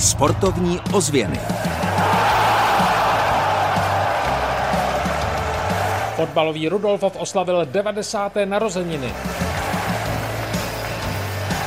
Sportovní 0.00 0.80
ozvěny. 0.92 1.40
Fotbalový 6.16 6.68
Rudolfov 6.68 7.16
oslavil 7.16 7.66
90. 7.66 8.32
narozeniny. 8.44 9.12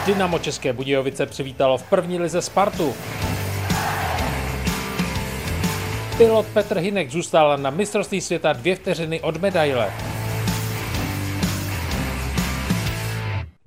Dynamo 0.05 0.39
České 0.39 0.73
Budějovice 0.73 1.25
přivítalo 1.25 1.78
v 1.78 1.84
první 1.84 2.20
lize 2.20 2.41
Spartu. 2.41 2.94
Pilot 6.18 6.45
Petr 6.54 6.77
Hinek 6.77 7.11
zůstal 7.11 7.57
na 7.57 7.70
mistrovství 7.70 8.21
světa 8.21 8.54
dvě 8.54 8.75
vteřiny 8.75 9.21
od 9.21 9.38
medaile. 9.38 10.11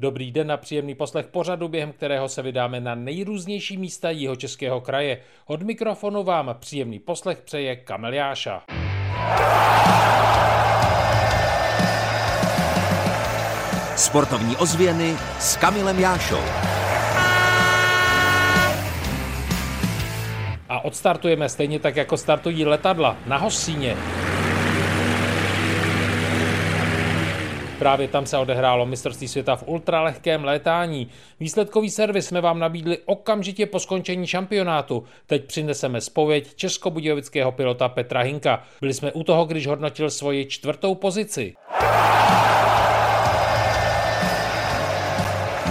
Dobrý 0.04 0.30
den 0.30 0.52
a 0.52 0.56
příjemný 0.56 0.94
poslech 0.94 1.26
pořadu, 1.26 1.68
během 1.68 1.92
kterého 1.92 2.28
se 2.28 2.42
vydáme 2.42 2.80
na 2.80 2.94
nejrůznější 2.94 3.76
místa 3.76 4.10
jeho 4.10 4.36
českého 4.36 4.80
kraje. 4.80 5.18
Od 5.46 5.62
mikrofonu 5.62 6.22
vám 6.22 6.56
příjemný 6.58 6.98
poslech 6.98 7.38
přeje 7.38 7.76
Kamel 7.76 8.14
Jáša. 8.14 8.62
Sportovní 13.96 14.56
ozvěny 14.56 15.16
s 15.38 15.56
Kamilem 15.56 15.98
Jášou. 15.98 16.42
A 20.68 20.84
odstartujeme 20.84 21.48
stejně 21.48 21.78
tak, 21.78 21.96
jako 21.96 22.16
startují 22.16 22.64
letadla 22.64 23.16
na 23.26 23.36
Hossíně. 23.36 23.96
Právě 27.84 28.08
tam 28.08 28.26
se 28.26 28.38
odehrálo 28.38 28.86
mistrovství 28.86 29.28
světa 29.28 29.56
v 29.56 29.64
ultralehkém 29.66 30.44
létání. 30.44 31.08
Výsledkový 31.40 31.90
servis 31.90 32.26
jsme 32.26 32.40
vám 32.40 32.58
nabídli 32.58 32.98
okamžitě 33.04 33.66
po 33.66 33.78
skončení 33.78 34.26
šampionátu. 34.26 35.04
Teď 35.26 35.44
přineseme 35.44 36.00
spověď 36.00 36.54
českobudějovického 36.54 37.52
pilota 37.52 37.88
Petra 37.88 38.20
Hinka. 38.20 38.62
Byli 38.80 38.94
jsme 38.94 39.12
u 39.12 39.22
toho, 39.22 39.44
když 39.44 39.66
hodnotil 39.66 40.10
svoji 40.10 40.46
čtvrtou 40.46 40.94
pozici. 40.94 41.54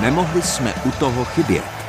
Nemohli 0.01 0.41
jsme 0.41 0.73
u 0.85 0.91
toho 0.91 1.25
chybět. 1.25 1.82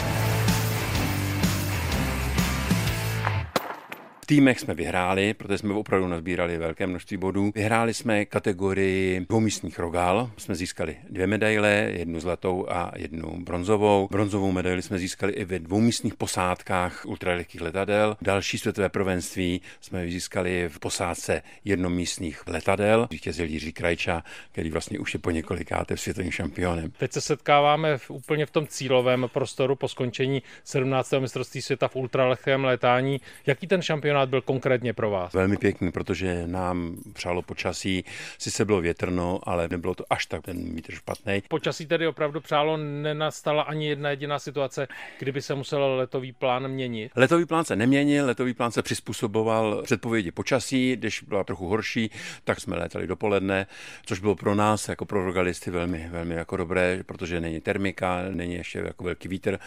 V 4.24 4.26
týmech 4.26 4.60
jsme 4.60 4.74
vyhráli, 4.74 5.34
protože 5.34 5.58
jsme 5.58 5.74
opravdu 5.74 6.08
nazbírali 6.08 6.58
velké 6.58 6.86
množství 6.86 7.16
bodů. 7.16 7.52
Vyhráli 7.54 7.94
jsme 7.94 8.24
kategorii 8.24 9.20
dvoumístních 9.20 9.78
rogál. 9.78 10.30
Jsme 10.36 10.54
získali 10.54 10.96
dvě 11.10 11.26
medaile, 11.26 11.68
jednu 11.92 12.20
zlatou 12.20 12.66
a 12.68 12.92
jednu 12.96 13.44
bronzovou. 13.44 14.08
Bronzovou 14.10 14.52
medaili 14.52 14.82
jsme 14.82 14.98
získali 14.98 15.32
i 15.32 15.44
ve 15.44 15.58
dvoumístních 15.58 16.14
posádkách 16.14 17.04
ultralehkých 17.06 17.60
letadel. 17.60 18.16
Další 18.22 18.58
světové 18.58 18.88
prvenství 18.88 19.60
jsme 19.80 20.08
získali 20.08 20.68
v 20.68 20.78
posádce 20.78 21.42
jednomístních 21.64 22.46
letadel. 22.46 23.08
Vítězil 23.10 23.46
Jiří 23.46 23.72
Krajča, 23.72 24.22
který 24.52 24.70
vlastně 24.70 24.98
už 24.98 25.14
je 25.14 25.20
po 25.20 25.30
několikáté 25.30 25.96
světovým 25.96 26.32
šampionem. 26.32 26.90
Teď 26.90 27.12
se 27.12 27.20
setkáváme 27.20 27.98
v, 27.98 28.10
úplně 28.10 28.46
v 28.46 28.50
tom 28.50 28.66
cílovém 28.66 29.26
prostoru 29.32 29.76
po 29.76 29.88
skončení 29.88 30.42
17. 30.64 31.12
mistrovství 31.18 31.62
světa 31.62 31.88
v 31.88 31.96
ultralehkém 31.96 32.64
letání. 32.64 33.20
Jaký 33.46 33.66
ten 33.66 33.82
šampion 33.82 34.13
šampionát 34.14 34.28
byl 34.28 34.42
konkrétně 34.42 34.92
pro 34.92 35.10
vás? 35.10 35.32
Velmi 35.32 35.56
pěkný, 35.56 35.92
protože 35.92 36.46
nám 36.46 36.96
přálo 37.12 37.42
počasí, 37.42 38.04
se 38.38 38.64
bylo 38.64 38.80
větrno, 38.80 39.40
ale 39.42 39.68
nebylo 39.68 39.94
to 39.94 40.04
až 40.10 40.26
tak 40.26 40.42
ten 40.42 40.74
vítr 40.74 40.92
špatný. 40.92 41.42
Počasí 41.48 41.86
tedy 41.86 42.06
opravdu 42.06 42.40
přálo, 42.40 42.76
nenastala 42.76 43.62
ani 43.62 43.88
jedna 43.88 44.10
jediná 44.10 44.38
situace, 44.38 44.88
kdyby 45.18 45.42
se 45.42 45.54
musel 45.54 45.96
letový 45.96 46.32
plán 46.32 46.68
měnit? 46.68 47.12
Letový 47.16 47.46
plán 47.46 47.64
se 47.64 47.76
neměnil, 47.76 48.26
letový 48.26 48.54
plán 48.54 48.72
se 48.72 48.82
přizpůsoboval 48.82 49.82
předpovědi 49.82 50.30
počasí, 50.30 50.96
když 50.96 51.22
byla 51.22 51.44
trochu 51.44 51.68
horší, 51.68 52.10
tak 52.44 52.60
jsme 52.60 52.76
létali 52.76 53.06
dopoledne, 53.06 53.66
což 54.06 54.20
bylo 54.20 54.34
pro 54.34 54.54
nás 54.54 54.88
jako 54.88 55.04
pro 55.04 55.24
rogalisty 55.24 55.70
velmi, 55.70 56.08
velmi 56.10 56.34
jako 56.34 56.56
dobré, 56.56 57.02
protože 57.06 57.40
není 57.40 57.60
termika, 57.60 58.22
není 58.30 58.54
ještě 58.54 58.78
jako 58.78 59.04
velký 59.04 59.28
vítr. 59.28 59.58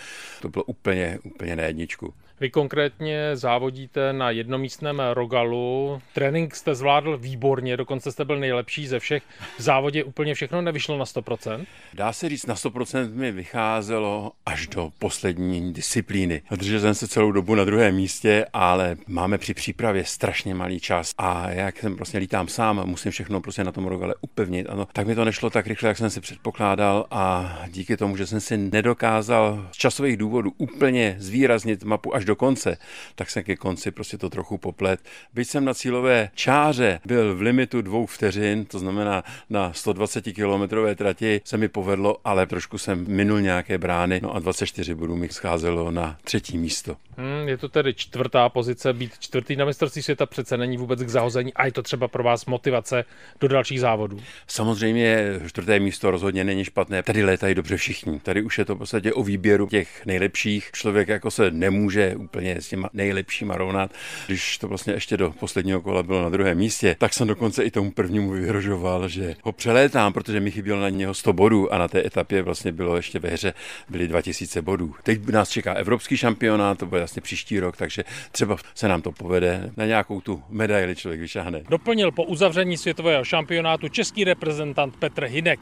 To 0.41 0.49
bylo 0.49 0.63
úplně, 0.63 1.19
úplně 1.23 1.55
na 1.55 1.63
jedničku. 1.63 2.13
Vy 2.39 2.49
konkrétně 2.49 3.35
závodíte 3.35 4.13
na 4.13 4.31
jednomístném 4.37 5.01
rogalu. 5.13 6.01
Trénink 6.13 6.55
jste 6.55 6.75
zvládl 6.75 7.17
výborně, 7.17 7.77
dokonce 7.77 8.11
jste 8.11 8.25
byl 8.25 8.39
nejlepší 8.39 8.87
ze 8.87 8.99
všech. 8.99 9.23
V 9.57 9.61
závodě 9.61 10.03
úplně 10.03 10.33
všechno 10.33 10.61
nevyšlo 10.61 10.97
na 10.97 11.05
100%? 11.05 11.65
Dá 11.93 12.13
se 12.13 12.29
říct, 12.29 12.45
na 12.45 12.55
100% 12.55 13.13
mi 13.13 13.31
vycházelo 13.31 14.31
až 14.45 14.67
do 14.67 14.91
poslední 14.99 15.73
disciplíny. 15.73 16.41
Držel 16.55 16.79
jsem 16.79 16.95
se 16.95 17.07
celou 17.07 17.31
dobu 17.31 17.55
na 17.55 17.63
druhém 17.65 17.95
místě, 17.95 18.45
ale 18.53 18.97
máme 19.07 19.37
při 19.37 19.53
přípravě 19.53 20.05
strašně 20.05 20.55
malý 20.55 20.79
čas 20.79 21.13
a 21.17 21.49
jak 21.49 21.79
jsem 21.79 21.95
prostě 21.95 22.17
lítám 22.17 22.47
sám, 22.47 22.81
musím 22.85 23.11
všechno 23.11 23.41
prostě 23.41 23.63
na 23.63 23.71
tom 23.71 23.85
rogale 23.85 24.15
upevnit. 24.21 24.67
Ano, 24.69 24.87
tak 24.93 25.07
mi 25.07 25.15
to 25.15 25.25
nešlo 25.25 25.49
tak 25.49 25.67
rychle, 25.67 25.87
jak 25.87 25.97
jsem 25.97 26.09
si 26.09 26.21
předpokládal 26.21 27.05
a 27.11 27.55
díky 27.67 27.97
tomu, 27.97 28.17
že 28.17 28.27
jsem 28.27 28.41
si 28.41 28.57
nedokázal 28.57 29.67
z 29.71 29.77
časových 29.77 30.17
důvodů 30.17 30.51
úplně 30.57 31.15
zvýraznit 31.19 31.83
mapu 31.83 32.15
až 32.15 32.25
do 32.25 32.35
konce, 32.35 32.77
tak 33.15 33.29
se 33.29 33.43
ke 33.43 33.55
konci 33.55 33.91
prostě 33.91 34.17
to 34.17 34.26
trochu 34.29 34.57
poplet. 34.57 34.99
Byť 35.33 35.47
jsem 35.47 35.65
na 35.65 35.73
cílové 35.73 36.29
čáře 36.35 36.99
byl 37.05 37.35
v 37.35 37.41
limitu 37.41 37.81
dvou 37.81 38.05
vteřin, 38.05 38.65
to 38.65 38.79
znamená 38.79 39.23
na 39.49 39.73
120 39.73 40.21
kilometrové 40.21 40.95
trati 40.95 41.41
se 41.43 41.57
mi 41.57 41.67
povedlo, 41.67 42.17
ale 42.23 42.47
trošku 42.47 42.77
jsem 42.77 43.05
minul 43.07 43.41
nějaké 43.41 43.77
brány, 43.77 44.19
no 44.23 44.35
a 44.35 44.39
24 44.39 44.95
bodů 44.95 45.16
mi 45.16 45.29
scházelo 45.29 45.91
na 45.91 46.17
třetí 46.23 46.57
místo. 46.57 46.95
Hmm, 47.17 47.36
je 47.47 47.58
to 47.58 47.69
tedy 47.69 47.94
čtvrtá 47.94 48.50
pozice, 48.50 48.94
být 48.94 49.12
čtvrtý 49.19 49.56
na 49.56 49.66
mistrovství 49.66 50.02
světa 50.02 50.25
přece 50.25 50.58
není 50.58 50.78
vůbec 50.78 51.03
k 51.03 51.09
zahození 51.09 51.53
a 51.53 51.66
je 51.66 51.72
to 51.72 51.84
třeba 51.84 52.08
pro 52.08 52.24
vás 52.24 52.46
motivace 52.46 53.06
do 53.40 53.47
dalších 53.47 53.80
závodů. 53.80 54.19
Samozřejmě 54.47 55.40
čtvrté 55.47 55.80
místo 55.80 56.12
rozhodně 56.12 56.44
není 56.44 56.66
špatné. 56.66 57.03
Tady 57.03 57.24
létají 57.24 57.56
dobře 57.56 57.78
všichni. 57.78 58.19
Tady 58.19 58.41
už 58.41 58.58
je 58.58 58.66
to 58.66 58.75
v 58.75 58.78
podstatě 58.78 59.13
o 59.13 59.24
výběru 59.24 59.68
těch 59.68 60.06
nejlepších. 60.06 60.69
Člověk 60.74 61.08
jako 61.08 61.31
se 61.31 61.52
nemůže 61.52 62.16
úplně 62.16 62.62
s 62.62 62.69
těma 62.69 62.90
nejlepšíma 62.94 63.58
rovnat. 63.58 63.91
Když 64.28 64.58
to 64.58 64.68
vlastně 64.68 64.94
ještě 64.94 65.18
do 65.18 65.31
posledního 65.40 65.81
kola 65.81 66.03
bylo 66.03 66.24
na 66.24 66.29
druhém 66.29 66.58
místě, 66.58 66.96
tak 67.00 67.14
jsem 67.14 67.28
dokonce 67.28 67.64
i 67.64 67.72
tomu 67.72 67.91
prvnímu 67.91 68.31
vyhrožoval, 68.31 69.08
že 69.08 69.35
ho 69.44 69.52
přelétám, 69.52 70.14
protože 70.14 70.40
mi 70.40 70.52
chybělo 70.52 70.81
na 70.81 70.90
něho 70.90 71.14
100 71.14 71.34
bodů 71.34 71.74
a 71.74 71.78
na 71.78 71.88
té 71.88 72.06
etapě 72.06 72.41
vlastně 72.41 72.72
bylo 72.72 72.96
ještě 72.96 73.19
ve 73.19 73.29
hře 73.29 73.53
byly 73.90 74.08
2000 74.08 74.62
bodů. 74.62 74.96
Teď 75.03 75.28
nás 75.28 75.50
čeká 75.50 75.74
evropský 75.74 76.18
šampionát, 76.18 76.78
to 76.78 76.85
bude 76.85 77.02
vlastně 77.02 77.22
příští 77.22 77.36
rok, 77.59 77.77
takže 77.77 78.03
třeba 78.31 78.57
se 78.75 78.87
nám 78.87 79.01
to 79.01 79.11
povede 79.11 79.71
na 79.77 79.85
nějakou 79.85 80.21
tu 80.21 80.43
medaili 80.49 80.95
člověk 80.95 81.21
vyšáhne. 81.21 81.61
Doplnil 81.69 82.11
po 82.11 82.23
uzavření 82.23 82.77
světového 82.77 83.23
šampionátu 83.23 83.89
český 83.89 84.23
reprezentant 84.23 84.97
Petr 84.97 85.23
Hinek. 85.25 85.59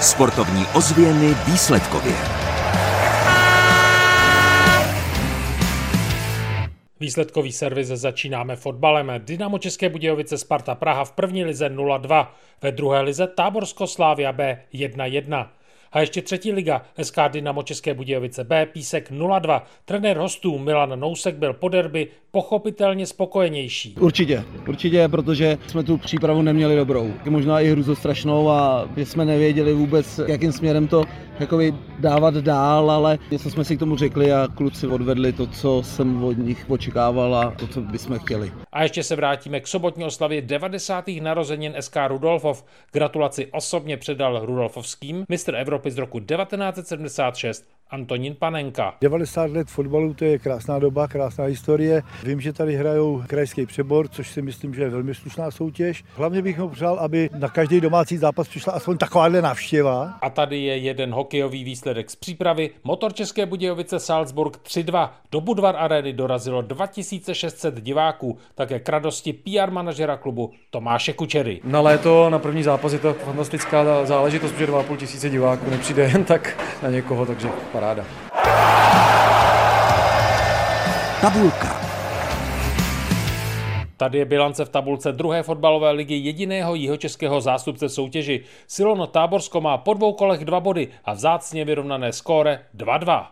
Sportovní 0.00 0.66
ozvěny 0.74 1.34
výsledkově. 1.46 2.14
Výsledkový 7.00 7.52
servis 7.52 7.88
začínáme 7.88 8.56
fotbalem. 8.56 9.12
Dynamo 9.18 9.58
České 9.58 9.88
Budějovice 9.88 10.38
Sparta 10.38 10.74
Praha 10.74 11.04
v 11.04 11.12
první 11.12 11.44
lize 11.44 11.68
0-2, 11.68 12.26
ve 12.62 12.72
druhé 12.72 13.00
lize 13.00 13.26
Táborsko 13.26 13.86
Slávia 13.86 14.32
B 14.32 14.62
1-1. 14.74 15.48
A 15.94 16.00
ještě 16.00 16.22
třetí 16.22 16.52
liga, 16.52 16.82
SK 17.02 17.16
Dynamo 17.28 17.62
České 17.62 17.94
Budějovice 17.94 18.44
B, 18.44 18.66
Písek 18.66 19.10
0-2. 19.10 19.62
Trenér 19.84 20.16
hostů 20.16 20.58
Milan 20.58 21.00
Nousek 21.00 21.34
byl 21.34 21.52
po 21.52 21.68
derby 21.68 22.08
pochopitelně 22.30 23.06
spokojenější. 23.06 23.96
Určitě, 24.00 24.44
určitě, 24.68 25.08
protože 25.08 25.58
jsme 25.66 25.82
tu 25.82 25.98
přípravu 25.98 26.42
neměli 26.42 26.76
dobrou. 26.76 27.12
Možná 27.28 27.60
i 27.60 27.70
hruzo 27.70 27.96
strašnou 27.96 28.50
a 28.50 28.88
jsme 28.96 29.24
nevěděli 29.24 29.72
vůbec, 29.72 30.20
jakým 30.26 30.52
směrem 30.52 30.88
to 30.88 31.04
jakoby 31.40 31.74
dávat 31.98 32.34
dál, 32.34 32.90
ale 32.90 33.18
něco 33.30 33.50
jsme 33.50 33.64
si 33.64 33.76
k 33.76 33.78
tomu 33.78 33.96
řekli 33.96 34.32
a 34.32 34.48
kluci 34.54 34.86
odvedli 34.86 35.32
to, 35.32 35.46
co 35.46 35.82
jsem 35.82 36.24
od 36.24 36.38
nich 36.38 36.64
očekával 36.70 37.34
a 37.34 37.50
to, 37.50 37.66
co 37.66 37.80
bychom 37.80 38.18
chtěli. 38.18 38.52
A 38.72 38.82
ještě 38.82 39.02
se 39.02 39.16
vrátíme 39.16 39.60
k 39.60 39.66
sobotní 39.66 40.04
oslavě 40.04 40.42
90. 40.42 41.04
narozenin 41.20 41.74
SK 41.80 41.96
Rudolfov. 42.08 42.64
Gratulaci 42.92 43.46
osobně 43.46 43.96
předal 43.96 44.46
Rudolfovským, 44.46 45.24
mistr 45.28 45.54
Evropy 45.54 45.83
z 45.90 45.98
roku 45.98 46.20
1976 46.20 47.62
Antonín 47.90 48.34
Panenka. 48.38 48.94
90 49.00 49.50
let 49.50 49.68
fotbalu 49.68 50.14
to 50.14 50.24
je 50.24 50.38
krásná 50.38 50.78
doba, 50.78 51.08
krásná 51.08 51.44
historie. 51.44 52.02
Vím, 52.24 52.40
že 52.40 52.52
tady 52.52 52.76
hrajou 52.76 53.22
krajský 53.26 53.66
přebor, 53.66 54.08
což 54.08 54.30
si 54.30 54.42
myslím, 54.42 54.74
že 54.74 54.82
je 54.82 54.90
velmi 54.90 55.14
slušná 55.14 55.50
soutěž. 55.50 56.04
Hlavně 56.16 56.42
bych 56.42 56.58
mu 56.58 56.68
přál, 56.68 56.98
aby 56.98 57.30
na 57.38 57.48
každý 57.48 57.80
domácí 57.80 58.16
zápas 58.16 58.48
přišla 58.48 58.72
aspoň 58.72 58.98
takováhle 58.98 59.42
návštěva. 59.42 60.14
A 60.22 60.30
tady 60.30 60.58
je 60.58 60.76
jeden 60.76 61.14
hokejový 61.14 61.64
výsledek 61.64 62.10
z 62.10 62.16
přípravy. 62.16 62.70
Motor 62.84 63.14
České 63.14 63.46
Budějovice 63.46 64.00
Salzburg 64.00 64.56
3-2. 64.56 65.10
Do 65.32 65.40
Budvar 65.40 65.76
Areny 65.76 66.12
dorazilo 66.12 66.62
2600 66.62 67.80
diváků, 67.80 68.38
také 68.54 68.80
k 68.80 68.88
radosti 68.88 69.32
PR 69.32 69.70
manažera 69.70 70.16
klubu 70.16 70.52
Tomáše 70.70 71.12
Kučery. 71.12 71.60
Na 71.64 71.80
léto, 71.80 72.30
na 72.30 72.38
první 72.38 72.62
zápas 72.62 72.92
je 72.92 72.98
to 72.98 73.14
fantastická 73.14 74.04
záležitost, 74.06 74.52
protože 74.52 74.66
2,5 74.66 74.96
tisíce 74.96 75.30
diváků 75.30 75.70
nepřijde 75.70 76.02
jen 76.02 76.24
tak 76.24 76.64
na 76.82 76.90
někoho, 76.90 77.26
takže 77.26 77.48
paráda. 77.74 78.04
Tabulka. 81.20 81.80
Tady 83.96 84.18
je 84.18 84.24
bilance 84.24 84.64
v 84.64 84.68
tabulce 84.68 85.12
druhé 85.12 85.42
fotbalové 85.42 85.90
ligy 85.90 86.14
jediného 86.14 86.74
jihočeského 86.74 87.40
zástupce 87.40 87.88
soutěži. 87.88 88.40
Silono 88.66 89.06
Táborsko 89.06 89.60
má 89.60 89.78
po 89.78 89.94
dvou 89.94 90.12
kolech 90.12 90.44
dva 90.44 90.60
body 90.60 90.88
a 91.04 91.12
vzácně 91.12 91.64
vyrovnané 91.64 92.12
skóre 92.12 92.60
2-2. 92.76 93.26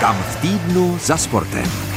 Kam 0.00 0.16
v 0.16 0.40
týdnu 0.40 0.98
za 0.98 1.16
sportem. 1.16 1.87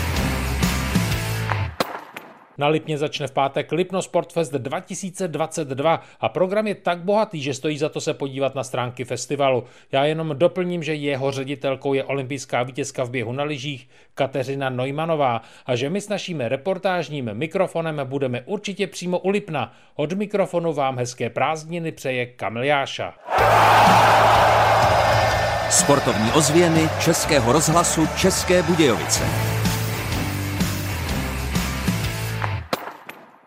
Na 2.61 2.67
Lipně 2.67 2.97
začne 2.97 3.27
v 3.27 3.31
pátek 3.31 3.71
Lipno 3.71 4.01
Sportfest 4.01 4.53
2022 4.53 6.01
a 6.19 6.29
program 6.29 6.67
je 6.67 6.75
tak 6.75 6.99
bohatý, 6.99 7.41
že 7.41 7.53
stojí 7.53 7.77
za 7.77 7.89
to 7.89 8.01
se 8.01 8.13
podívat 8.13 8.55
na 8.55 8.63
stránky 8.63 9.05
festivalu. 9.05 9.63
Já 9.91 10.05
jenom 10.05 10.35
doplním, 10.37 10.83
že 10.83 10.93
jeho 10.93 11.31
ředitelkou 11.31 11.93
je 11.93 12.03
olympijská 12.03 12.63
vítězka 12.63 13.03
v 13.03 13.09
běhu 13.09 13.31
na 13.31 13.43
lyžích 13.43 13.89
Kateřina 14.13 14.69
Neumanová 14.69 15.41
a 15.65 15.75
že 15.75 15.89
my 15.89 16.01
s 16.01 16.09
naším 16.09 16.41
reportážním 16.41 17.29
mikrofonem 17.33 18.01
budeme 18.03 18.41
určitě 18.41 18.87
přímo 18.87 19.19
u 19.19 19.29
Lipna. 19.29 19.73
Od 19.95 20.13
mikrofonu 20.13 20.73
vám 20.73 20.97
hezké 20.97 21.29
prázdniny 21.29 21.91
přeje 21.91 22.25
Kamil 22.25 22.63
Jáša. 22.63 23.13
Sportovní 25.69 26.31
ozvěny 26.31 26.89
Českého 26.99 27.51
rozhlasu 27.51 28.07
České 28.17 28.63
Budějovice. 28.63 29.50